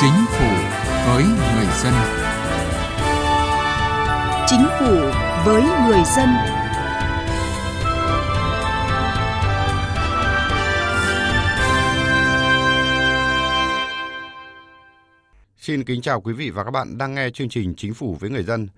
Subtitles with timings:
[0.00, 0.48] Chính phủ
[1.06, 1.92] với người dân.
[4.46, 4.94] Chính phủ
[5.44, 6.28] với người dân.
[15.56, 18.30] Xin kính chào quý vị và các bạn đang nghe chương trình Chính phủ với
[18.30, 18.68] người dân.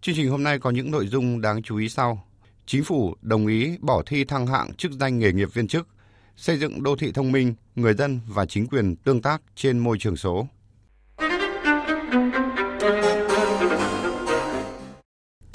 [0.00, 2.24] Chương trình hôm nay có những nội dung đáng chú ý sau.
[2.66, 5.88] Chính phủ đồng ý bỏ thi thăng hạng chức danh nghề nghiệp viên chức,
[6.36, 9.98] xây dựng đô thị thông minh, người dân và chính quyền tương tác trên môi
[9.98, 10.46] trường số.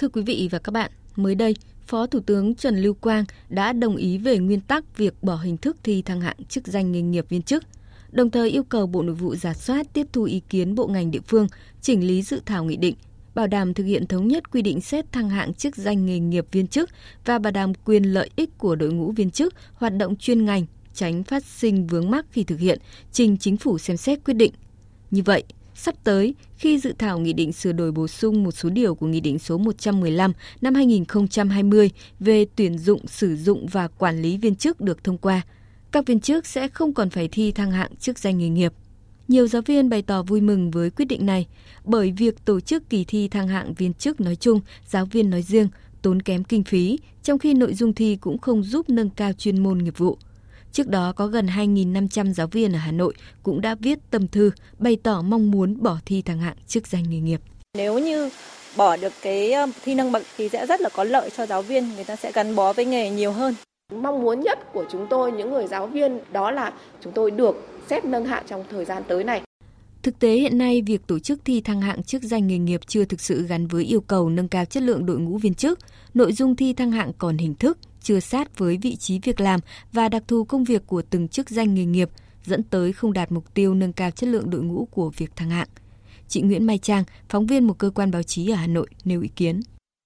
[0.03, 1.55] Thưa quý vị và các bạn, mới đây,
[1.87, 5.57] Phó Thủ tướng Trần Lưu Quang đã đồng ý về nguyên tắc việc bỏ hình
[5.57, 7.63] thức thi thăng hạng chức danh nghề nghiệp viên chức,
[8.11, 11.11] đồng thời yêu cầu Bộ Nội vụ giả soát tiếp thu ý kiến bộ ngành
[11.11, 11.47] địa phương,
[11.81, 12.95] chỉnh lý dự thảo nghị định,
[13.35, 16.45] bảo đảm thực hiện thống nhất quy định xét thăng hạng chức danh nghề nghiệp
[16.51, 16.89] viên chức
[17.25, 20.65] và bảo đảm quyền lợi ích của đội ngũ viên chức hoạt động chuyên ngành,
[20.93, 22.79] tránh phát sinh vướng mắc khi thực hiện,
[23.11, 24.51] trình chính phủ xem xét quyết định.
[25.11, 25.43] Như vậy,
[25.85, 29.07] Sắp tới, khi dự thảo nghị định sửa đổi bổ sung một số điều của
[29.07, 34.55] Nghị định số 115 năm 2020 về tuyển dụng, sử dụng và quản lý viên
[34.55, 35.41] chức được thông qua,
[35.91, 38.73] các viên chức sẽ không còn phải thi thăng hạng chức danh nghề nghiệp.
[39.27, 41.47] Nhiều giáo viên bày tỏ vui mừng với quyết định này
[41.85, 45.41] bởi việc tổ chức kỳ thi thăng hạng viên chức nói chung, giáo viên nói
[45.41, 45.67] riêng
[46.01, 49.63] tốn kém kinh phí, trong khi nội dung thi cũng không giúp nâng cao chuyên
[49.63, 50.17] môn nghiệp vụ.
[50.73, 54.51] Trước đó có gần 2.500 giáo viên ở Hà Nội cũng đã viết tâm thư
[54.79, 57.41] bày tỏ mong muốn bỏ thi thăng hạng chức danh nghề nghiệp.
[57.77, 58.29] Nếu như
[58.77, 61.61] bỏ được cái ờ, thi nâng bậc thì sẽ rất là có lợi cho giáo
[61.61, 63.55] viên, người ta sẽ gắn bó với nghề nhiều hơn.
[64.01, 67.67] Mong muốn nhất của chúng tôi, những người giáo viên, đó là chúng tôi được
[67.89, 69.41] xét nâng hạng trong thời gian tới này.
[70.03, 73.05] Thực tế hiện nay, việc tổ chức thi thăng hạng chức danh nghề nghiệp chưa
[73.05, 75.79] thực sự gắn với yêu cầu nâng cao chất lượng đội ngũ viên chức.
[76.13, 79.59] Nội dung thi thăng hạng còn hình thức, chưa sát với vị trí việc làm
[79.93, 82.09] và đặc thù công việc của từng chức danh nghề nghiệp,
[82.45, 85.49] dẫn tới không đạt mục tiêu nâng cao chất lượng đội ngũ của việc thăng
[85.49, 85.67] hạng.
[86.27, 89.21] Chị Nguyễn Mai Trang, phóng viên một cơ quan báo chí ở Hà Nội nêu
[89.21, 89.61] ý kiến.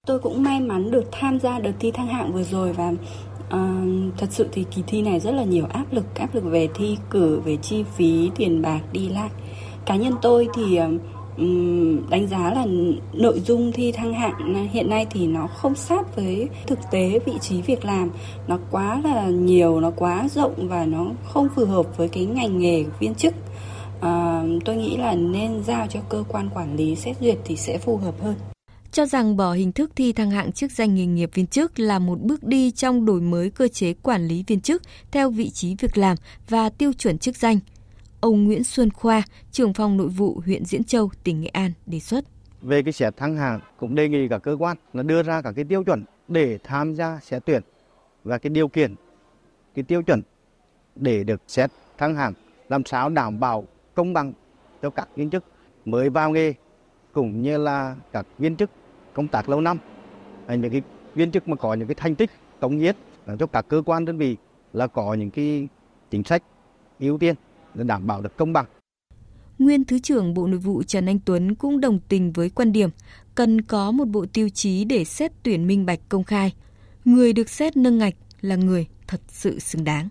[0.06, 4.18] Tôi cũng may mắn được tham gia đợt thi thăng hạng vừa rồi và uh,
[4.18, 6.96] thật sự thì kỳ thi này rất là nhiều áp lực, áp lực về thi
[7.10, 9.30] cử, về chi phí, tiền bạc đi lại.
[9.86, 11.00] Cá nhân tôi thì uh,
[12.10, 12.66] đánh giá là
[13.12, 17.32] nội dung thi thăng hạng hiện nay thì nó không sát với thực tế vị
[17.40, 18.10] trí việc làm.
[18.48, 22.58] Nó quá là nhiều nó quá rộng và nó không phù hợp với cái ngành
[22.58, 23.34] nghề viên chức.
[24.00, 27.78] À, tôi nghĩ là nên giao cho cơ quan quản lý xét duyệt thì sẽ
[27.78, 28.34] phù hợp hơn.
[28.92, 31.98] Cho rằng bỏ hình thức thi thăng hạng chức danh nghề nghiệp viên chức là
[31.98, 35.76] một bước đi trong đổi mới cơ chế quản lý viên chức theo vị trí
[35.78, 36.16] việc làm
[36.48, 37.58] và tiêu chuẩn chức danh–
[38.20, 41.98] Ông Nguyễn Xuân Khoa, trưởng phòng nội vụ huyện Diễn Châu, tỉnh Nghệ An đề
[42.00, 42.24] xuất.
[42.62, 45.52] Về cái xét thăng hạng cũng đề nghị cả cơ quan là đưa ra các
[45.52, 47.62] cái tiêu chuẩn để tham gia xét tuyển
[48.24, 48.94] và cái điều kiện
[49.74, 50.22] cái tiêu chuẩn
[50.94, 52.32] để được xét thăng hạng
[52.68, 53.64] làm sao đảm bảo
[53.94, 54.32] công bằng
[54.82, 55.44] cho các viên chức
[55.84, 56.54] mới vào nghề
[57.12, 58.70] cũng như là các viên chức
[59.12, 59.78] công tác lâu năm
[60.48, 60.82] những cái
[61.14, 62.30] viên chức mà có những cái thành tích
[62.60, 62.96] cống hiến
[63.38, 64.36] cho các cơ quan đơn vị
[64.72, 65.68] là có những cái
[66.10, 66.42] chính sách
[67.00, 67.34] ưu tiên
[67.78, 68.66] để đảm bảo được công bằng.
[69.58, 72.90] Nguyên Thứ trưởng Bộ Nội vụ Trần Anh Tuấn cũng đồng tình với quan điểm
[73.34, 76.54] cần có một bộ tiêu chí để xét tuyển minh bạch công khai.
[77.04, 80.08] Người được xét nâng ngạch là người thật sự xứng đáng.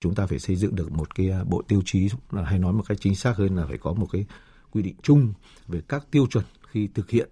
[0.00, 2.08] Chúng ta phải xây dựng được một cái à, bộ tiêu chí
[2.44, 4.26] hay nói một cách chính xác hơn là phải có một cái
[4.70, 5.32] quy định chung
[5.68, 7.28] về các tiêu chuẩn khi thực hiện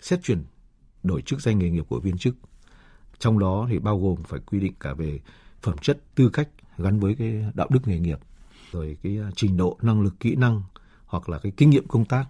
[0.00, 0.44] xét chuyển
[1.02, 2.34] đổi chức danh nghề nghiệp của viên chức.
[3.18, 5.20] Trong đó thì bao gồm phải quy định cả về
[5.62, 6.48] phẩm chất, tư cách
[6.78, 8.18] gắn với cái đạo đức nghề nghiệp
[8.72, 10.62] rồi cái à, trình độ năng lực kỹ năng
[11.06, 12.24] hoặc là cái kinh nghiệm công tác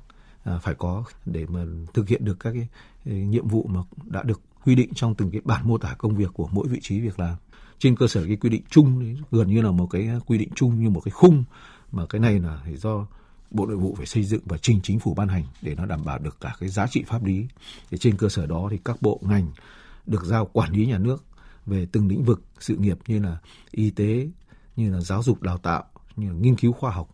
[0.45, 2.69] à, phải có để mà thực hiện được các cái,
[3.05, 6.31] nhiệm vụ mà đã được quy định trong từng cái bản mô tả công việc
[6.35, 7.37] của mỗi vị trí việc làm
[7.79, 10.51] trên cơ sở cái quy định chung gần như là một cái à, quy định
[10.55, 11.45] chung như một cái khung
[11.93, 13.07] mà cái này là do
[13.51, 16.05] Bộ Nội vụ phải xây dựng và trình chính phủ ban hành để nó đảm
[16.05, 17.47] bảo được cả cái giá trị pháp lý.
[17.91, 19.47] Thì trên cơ sở đó thì các bộ ngành
[20.07, 21.25] được giao quản lý nhà nước
[21.67, 23.39] về từng lĩnh vực sự nghiệp như là
[23.71, 24.29] y tế,
[24.77, 25.85] như là giáo dục đào tạo,
[26.19, 27.09] như nghiên cứu khoa học,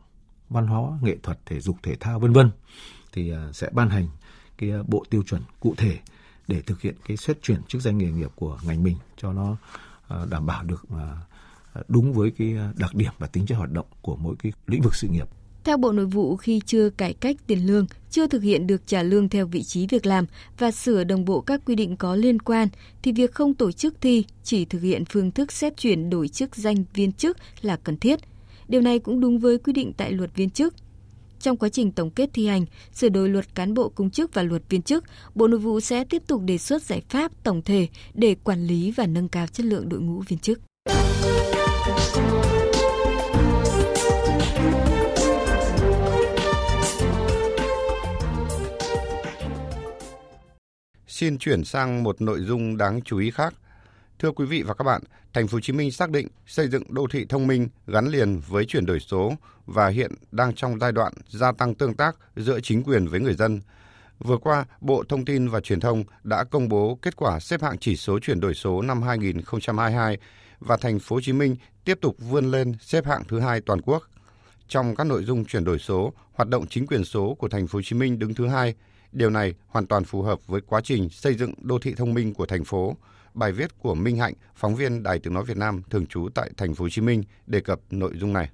[0.50, 2.50] văn hóa, nghệ thuật, thể dục, thể thao vân vân
[3.12, 4.08] thì à, sẽ ban hành
[4.58, 5.98] cái à, bộ tiêu chuẩn cụ thể
[6.48, 9.56] để thực hiện cái xét chuyển chức danh nghề nghiệp của ngành mình cho nó
[10.08, 10.84] à, đảm bảo được
[11.88, 14.94] đúng với cái đặc điểm và tính chất hoạt động của mỗi cái lĩnh vực
[14.94, 15.28] sự nghiệp.
[15.64, 19.02] Theo Bộ Nội vụ, khi chưa cải cách tiền lương, chưa thực hiện được trả
[19.02, 20.26] lương theo vị trí việc làm
[20.58, 22.68] và sửa đồng bộ các quy định có liên quan,
[23.02, 26.56] thì việc không tổ chức thi, chỉ thực hiện phương thức xét chuyển đổi chức
[26.56, 28.20] danh viên chức là cần thiết–
[28.68, 30.74] Điều này cũng đúng với quy định tại luật viên chức.
[31.40, 34.42] Trong quá trình tổng kết thi hành, sửa đổi luật cán bộ công chức và
[34.42, 37.88] luật viên chức, Bộ Nội vụ sẽ tiếp tục đề xuất giải pháp tổng thể
[38.14, 40.60] để quản lý và nâng cao chất lượng đội ngũ viên chức.
[51.06, 53.54] Xin chuyển sang một nội dung đáng chú ý khác.
[54.18, 55.02] Thưa quý vị và các bạn,
[55.34, 58.40] Thành phố Hồ Chí Minh xác định xây dựng đô thị thông minh gắn liền
[58.48, 59.32] với chuyển đổi số
[59.66, 63.34] và hiện đang trong giai đoạn gia tăng tương tác giữa chính quyền với người
[63.34, 63.60] dân.
[64.18, 67.78] Vừa qua, Bộ Thông tin và Truyền thông đã công bố kết quả xếp hạng
[67.78, 70.18] chỉ số chuyển đổi số năm 2022
[70.60, 73.80] và Thành phố Hồ Chí Minh tiếp tục vươn lên xếp hạng thứ hai toàn
[73.82, 74.02] quốc.
[74.68, 77.76] Trong các nội dung chuyển đổi số, hoạt động chính quyền số của Thành phố
[77.76, 78.74] Hồ Chí Minh đứng thứ hai.
[79.14, 82.34] Điều này hoàn toàn phù hợp với quá trình xây dựng đô thị thông minh
[82.34, 82.96] của thành phố.
[83.34, 86.50] Bài viết của Minh Hạnh, phóng viên Đài Tiếng nói Việt Nam thường trú tại
[86.56, 88.48] Thành phố Hồ Chí Minh đề cập nội dung này.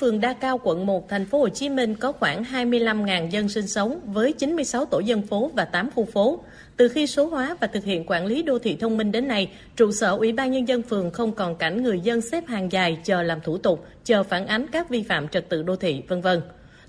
[0.00, 3.66] Phường Đa Cao, quận 1, thành phố Hồ Chí Minh có khoảng 25.000 dân sinh
[3.66, 6.44] sống với 96 tổ dân phố và 8 khu phố.
[6.76, 9.52] Từ khi số hóa và thực hiện quản lý đô thị thông minh đến nay,
[9.76, 12.98] trụ sở Ủy ban Nhân dân phường không còn cảnh người dân xếp hàng dài
[13.04, 16.20] chờ làm thủ tục, chờ phản ánh các vi phạm trật tự đô thị, vân
[16.20, 16.40] vân.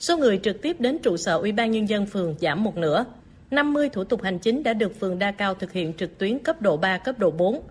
[0.03, 3.05] Số người trực tiếp đến trụ sở Ủy ban Nhân dân phường giảm một nửa.
[3.51, 6.61] 50 thủ tục hành chính đã được phường Đa Cao thực hiện trực tuyến cấp
[6.61, 7.61] độ 3, cấp độ 4.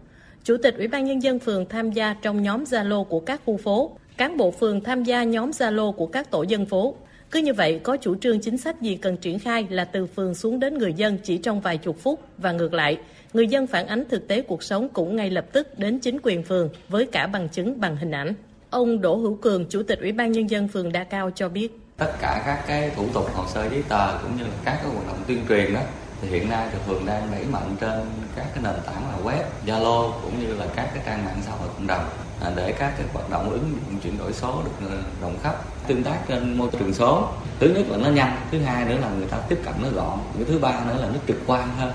[0.45, 3.57] Chủ tịch Ủy ban Nhân dân phường tham gia trong nhóm Zalo của các khu
[3.57, 6.95] phố, cán bộ phường tham gia nhóm Zalo của các tổ dân phố.
[7.31, 10.35] Cứ như vậy, có chủ trương chính sách gì cần triển khai là từ phường
[10.35, 12.99] xuống đến người dân chỉ trong vài chục phút và ngược lại,
[13.33, 16.43] người dân phản ánh thực tế cuộc sống cũng ngay lập tức đến chính quyền
[16.43, 18.35] phường với cả bằng chứng bằng hình ảnh.
[18.71, 21.82] Ông Đỗ Hữu Cường, Chủ tịch Ủy ban Nhân dân phường Đa Cao cho biết.
[21.97, 24.93] Tất cả các cái thủ tục hồ sơ giấy tờ cũng như là các cái
[24.93, 25.81] hoạt động tuyên truyền đó
[26.21, 28.01] thì hiện nay thì phường đang đẩy mạnh trên
[28.37, 31.53] các cái nền tảng là web, Zalo cũng như là các cái trang mạng xã
[31.53, 32.05] hội cộng đồng
[32.43, 35.55] à, để các cái hoạt động ứng dụng chuyển đổi số được à, rộng khắp
[35.87, 37.29] tương tác trên môi trường số.
[37.61, 40.19] Thứ nhất là nó nhanh thứ hai nữa là người ta tiếp cận nó gọn
[40.37, 41.93] cái thứ ba nữa là nó trực quan hơn.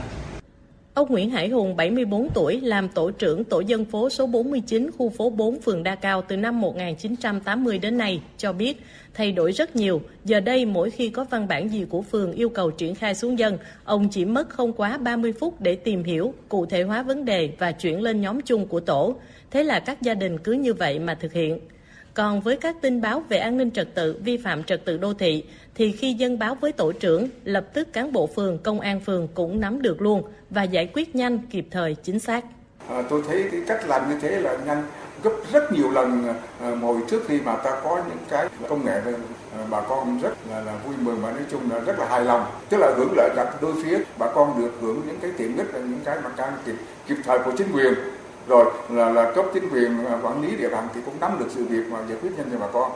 [0.97, 5.09] Ông Nguyễn Hải Hùng, 74 tuổi, làm tổ trưởng tổ dân phố số 49, khu
[5.09, 8.83] phố 4, phường Đa Cao từ năm 1980 đến nay, cho biết
[9.13, 10.01] thay đổi rất nhiều.
[10.25, 13.39] Giờ đây, mỗi khi có văn bản gì của phường yêu cầu triển khai xuống
[13.39, 17.25] dân, ông chỉ mất không quá 30 phút để tìm hiểu, cụ thể hóa vấn
[17.25, 19.15] đề và chuyển lên nhóm chung của tổ.
[19.51, 21.59] Thế là các gia đình cứ như vậy mà thực hiện.
[22.17, 25.13] Còn với các tin báo về an ninh trật tự, vi phạm trật tự đô
[25.13, 25.43] thị,
[25.75, 29.27] thì khi dân báo với tổ trưởng, lập tức cán bộ phường, công an phường
[29.33, 32.45] cũng nắm được luôn và giải quyết nhanh, kịp thời, chính xác.
[32.89, 34.83] À, tôi thấy cái cách làm như thế là nhanh
[35.23, 36.27] gấp rất nhiều lần
[36.61, 39.01] à, hồi trước khi mà ta có những cái công nghệ
[39.57, 42.25] à, bà con rất là, là vui mừng và nói chung là rất là hài
[42.25, 45.57] lòng tức là hưởng lợi cả đôi phía bà con được hưởng những cái tiện
[45.57, 46.75] ích những cái mà can kịp
[47.07, 47.93] kịp thời của chính quyền
[48.47, 51.45] rồi là, là cấp chính quyền à, quản lý địa bàn thì cũng nắm được
[51.49, 52.91] sự việc mà giải quyết nhanh cho bà con.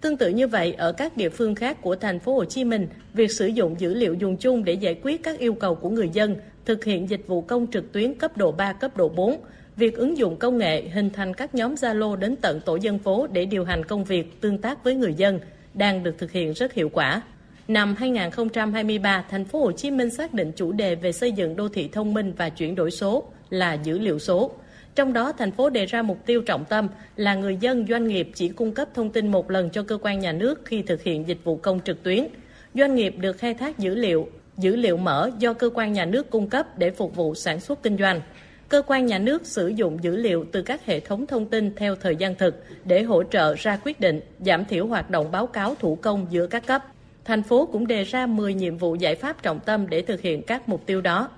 [0.00, 2.88] Tương tự như vậy, ở các địa phương khác của thành phố Hồ Chí Minh,
[3.14, 6.08] việc sử dụng dữ liệu dùng chung để giải quyết các yêu cầu của người
[6.12, 9.40] dân, thực hiện dịch vụ công trực tuyến cấp độ 3, cấp độ 4,
[9.76, 13.26] việc ứng dụng công nghệ hình thành các nhóm Zalo đến tận tổ dân phố
[13.26, 15.40] để điều hành công việc tương tác với người dân
[15.74, 17.22] đang được thực hiện rất hiệu quả.
[17.68, 21.68] Năm 2023, thành phố Hồ Chí Minh xác định chủ đề về xây dựng đô
[21.68, 24.50] thị thông minh và chuyển đổi số là dữ liệu số.
[24.94, 28.30] Trong đó, thành phố đề ra mục tiêu trọng tâm là người dân doanh nghiệp
[28.34, 31.28] chỉ cung cấp thông tin một lần cho cơ quan nhà nước khi thực hiện
[31.28, 32.26] dịch vụ công trực tuyến.
[32.74, 36.30] Doanh nghiệp được khai thác dữ liệu, dữ liệu mở do cơ quan nhà nước
[36.30, 38.20] cung cấp để phục vụ sản xuất kinh doanh.
[38.68, 41.96] Cơ quan nhà nước sử dụng dữ liệu từ các hệ thống thông tin theo
[41.96, 45.74] thời gian thực để hỗ trợ ra quyết định, giảm thiểu hoạt động báo cáo
[45.74, 46.84] thủ công giữa các cấp.
[47.24, 50.42] Thành phố cũng đề ra 10 nhiệm vụ giải pháp trọng tâm để thực hiện
[50.42, 51.28] các mục tiêu đó.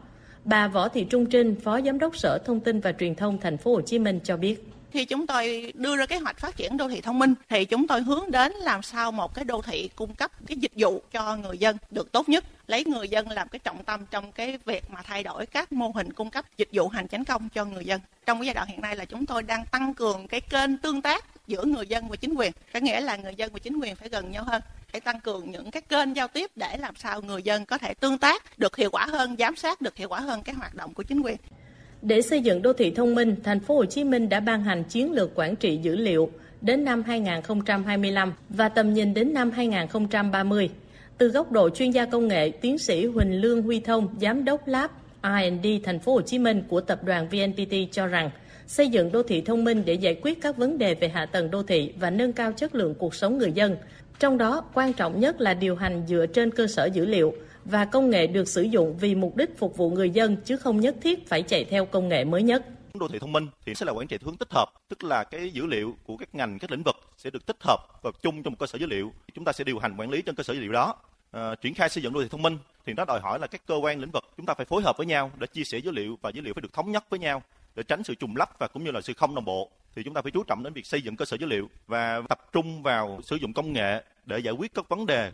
[0.44, 3.58] Bà Võ Thị Trung Trinh, Phó Giám đốc Sở Thông tin và Truyền thông Thành
[3.58, 4.68] phố Hồ Chí Minh cho biết.
[4.90, 7.34] Khi chúng tôi đưa ra kế hoạch phát triển đô thị thông minh.
[7.48, 10.72] Thì chúng tôi hướng đến làm sao một cái đô thị cung cấp cái dịch
[10.76, 14.32] vụ cho người dân được tốt nhất lấy người dân làm cái trọng tâm trong
[14.32, 17.48] cái việc mà thay đổi các mô hình cung cấp dịch vụ hành chính công
[17.48, 18.00] cho người dân.
[18.26, 21.02] Trong cái giai đoạn hiện nay là chúng tôi đang tăng cường cái kênh tương
[21.02, 22.52] tác giữa người dân và chính quyền.
[22.72, 25.50] Có nghĩa là người dân và chính quyền phải gần nhau hơn phải tăng cường
[25.50, 28.76] những cái kênh giao tiếp để làm sao người dân có thể tương tác được
[28.76, 31.36] hiệu quả hơn giám sát được hiệu quả hơn cái hoạt động của chính quyền
[32.02, 34.84] để xây dựng đô thị thông minh, thành phố Hồ Chí Minh đã ban hành
[34.84, 36.30] chiến lược quản trị dữ liệu
[36.60, 40.70] đến năm 2025 và tầm nhìn đến năm 2030.
[41.18, 44.68] Từ góc độ chuyên gia công nghệ, tiến sĩ Huỳnh Lương Huy Thông, giám đốc
[44.68, 44.90] Lab
[45.22, 48.30] R&D thành phố Hồ Chí Minh của tập đoàn VNPT cho rằng
[48.66, 51.50] xây dựng đô thị thông minh để giải quyết các vấn đề về hạ tầng
[51.50, 53.76] đô thị và nâng cao chất lượng cuộc sống người dân.
[54.22, 57.84] Trong đó, quan trọng nhất là điều hành dựa trên cơ sở dữ liệu và
[57.84, 60.96] công nghệ được sử dụng vì mục đích phục vụ người dân chứ không nhất
[61.02, 62.64] thiết phải chạy theo công nghệ mới nhất.
[62.94, 65.50] Đô thị thông minh thì sẽ là quản trị hướng tích hợp, tức là cái
[65.50, 68.52] dữ liệu của các ngành, các lĩnh vực sẽ được tích hợp vào chung trong
[68.52, 69.12] một cơ sở dữ liệu.
[69.34, 70.94] Chúng ta sẽ điều hành quản lý trên cơ sở dữ liệu đó.
[71.30, 73.66] À, triển khai xây dựng đô thị thông minh thì nó đòi hỏi là các
[73.66, 75.90] cơ quan lĩnh vực chúng ta phải phối hợp với nhau để chia sẻ dữ
[75.90, 77.42] liệu và dữ liệu phải được thống nhất với nhau
[77.74, 80.14] để tránh sự trùng lắp và cũng như là sự không đồng bộ thì chúng
[80.14, 82.82] ta phải chú trọng đến việc xây dựng cơ sở dữ liệu và tập trung
[82.82, 85.30] vào sử dụng công nghệ để giải quyết các vấn đề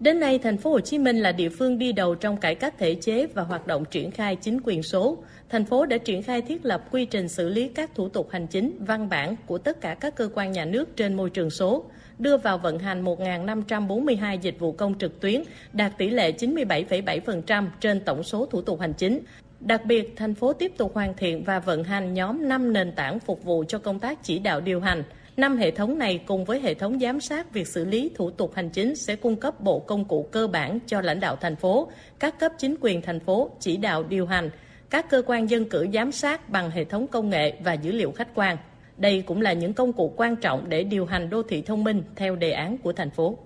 [0.00, 2.74] Đến nay, thành phố Hồ Chí Minh là địa phương đi đầu trong cải cách
[2.78, 5.18] thể chế và hoạt động triển khai chính quyền số.
[5.48, 8.46] Thành phố đã triển khai thiết lập quy trình xử lý các thủ tục hành
[8.46, 11.84] chính, văn bản của tất cả các cơ quan nhà nước trên môi trường số,
[12.18, 18.00] đưa vào vận hành 1.542 dịch vụ công trực tuyến, đạt tỷ lệ 97,7% trên
[18.00, 19.20] tổng số thủ tục hành chính.
[19.60, 23.20] Đặc biệt, thành phố tiếp tục hoàn thiện và vận hành nhóm 5 nền tảng
[23.20, 25.02] phục vụ cho công tác chỉ đạo điều hành.
[25.40, 28.52] Năm hệ thống này cùng với hệ thống giám sát việc xử lý thủ tục
[28.54, 31.90] hành chính sẽ cung cấp bộ công cụ cơ bản cho lãnh đạo thành phố,
[32.18, 34.50] các cấp chính quyền thành phố chỉ đạo điều hành,
[34.90, 38.12] các cơ quan dân cử giám sát bằng hệ thống công nghệ và dữ liệu
[38.12, 38.56] khách quan.
[38.96, 42.02] Đây cũng là những công cụ quan trọng để điều hành đô thị thông minh
[42.16, 43.38] theo đề án của thành phố.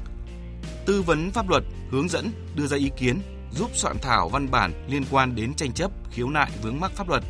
[0.87, 3.21] Tư vấn pháp luật, hướng dẫn, đưa ra ý kiến,
[3.55, 7.09] giúp soạn thảo văn bản liên quan đến tranh chấp, khiếu nại vướng mắc pháp
[7.09, 7.23] luật,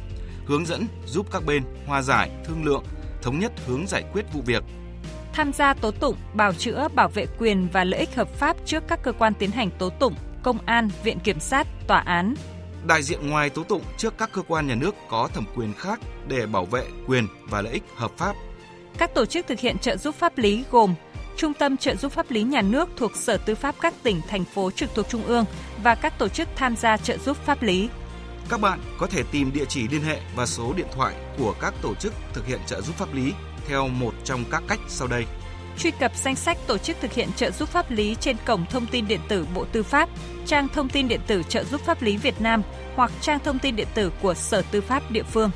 [0.47, 2.85] hướng dẫn giúp các bên hòa giải, thương lượng,
[3.23, 4.62] thống nhất hướng giải quyết vụ việc,
[5.33, 8.83] tham gia tố tụng, bào chữa, bảo vệ quyền và lợi ích hợp pháp trước
[8.88, 12.35] các cơ quan tiến hành tố tụng, công an, viện kiểm sát, tòa án.
[12.87, 16.00] Đại diện ngoài tố tụng trước các cơ quan nhà nước có thẩm quyền khác
[16.29, 18.37] để bảo vệ quyền và lợi ích hợp pháp.
[18.99, 20.95] Các tổ chức thực hiện trợ giúp pháp lý gồm
[21.37, 24.45] Trung tâm trợ giúp pháp lý nhà nước thuộc Sở Tư pháp các tỉnh, thành
[24.45, 25.45] phố trực thuộc Trung ương
[25.83, 27.89] và các tổ chức tham gia trợ giúp pháp lý.
[28.49, 31.75] Các bạn có thể tìm địa chỉ liên hệ và số điện thoại của các
[31.83, 33.33] tổ chức thực hiện trợ giúp pháp lý
[33.67, 35.27] theo một trong các cách sau đây.
[35.79, 38.87] Truy cập danh sách tổ chức thực hiện trợ giúp pháp lý trên cổng thông
[38.87, 40.09] tin điện tử Bộ Tư pháp,
[40.47, 42.62] trang thông tin điện tử trợ giúp pháp lý Việt Nam
[42.97, 45.51] hoặc trang thông tin điện tử của Sở Tư pháp địa phương.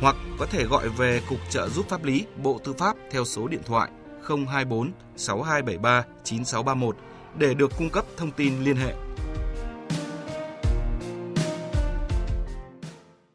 [0.00, 3.48] Hoặc có thể gọi về Cục trợ giúp pháp lý Bộ Tư pháp theo số
[3.48, 3.90] điện thoại
[4.28, 6.96] 024 6273 9631
[7.38, 9.05] để được cung cấp thông tin liên hệ.